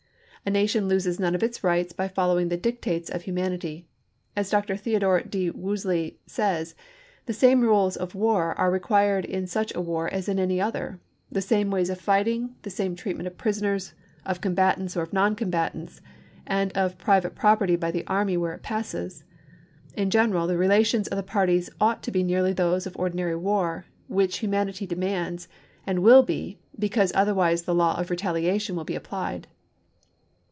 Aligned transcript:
A 0.43 0.49
nation 0.49 0.87
loses 0.87 1.19
none 1.19 1.35
of 1.35 1.43
its 1.43 1.63
rights 1.63 1.93
by 1.93 2.07
following 2.07 2.47
the 2.49 2.57
dictates 2.57 3.11
of 3.11 3.21
humanity. 3.21 3.85
As 4.35 4.49
Dr. 4.49 4.75
Theo 4.75 4.97
dore 4.97 5.21
D. 5.21 5.51
Woolsey 5.51 6.17
says:" 6.25 6.73
The 7.27 7.31
same 7.33 7.61
rules 7.61 7.95
of 7.95 8.15
war 8.15 8.57
are 8.57 8.71
required 8.71 9.23
in 9.23 9.45
such 9.45 9.71
a 9.75 9.81
war 9.81 10.11
as 10.11 10.27
in 10.27 10.39
any 10.39 10.59
other— 10.59 10.99
the 11.31 11.43
same 11.43 11.69
ways 11.69 11.91
of 11.91 12.01
fighting, 12.01 12.55
the 12.63 12.71
same 12.71 12.95
treatment 12.95 13.27
of 13.27 13.37
prisoners, 13.37 13.93
of 14.25 14.41
combatants 14.41 14.97
or 14.97 15.03
of 15.03 15.13
non 15.13 15.35
combatants, 15.35 16.01
and 16.47 16.71
of 16.75 16.97
pri 16.97 17.19
vate 17.19 17.35
property 17.35 17.75
by 17.75 17.91
the 17.91 18.05
army 18.07 18.35
where 18.35 18.55
it 18.55 18.63
passes... 18.63 19.23
In 19.93 20.09
general, 20.09 20.47
the 20.47 20.57
relations 20.57 21.07
of 21.09 21.17
the 21.17 21.21
parties 21.23 21.69
ought 21.79 22.01
to 22.01 22.11
be 22.11 22.23
nearly 22.23 22.51
those 22.51 22.87
of 22.87 22.97
ordinary 22.97 23.35
war, 23.35 23.85
which 24.07 24.39
humanity 24.39 24.87
demands, 24.87 25.47
and 25.85 25.99
will 25.99 26.23
be, 26.23 26.57
because 26.79 27.11
otherwise 27.13 27.61
the 27.61 27.75
law 27.75 27.93
of 27.99 28.09
retaliation 28.09 28.75
will 28.75 28.83
be 28.85 28.95
applied." 28.95 29.45